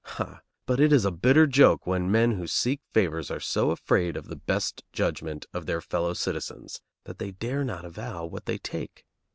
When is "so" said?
3.39-3.69